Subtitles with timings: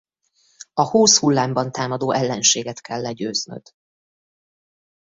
[0.73, 3.73] A húsz hullámban támadó ellenséget kell legyőznöd.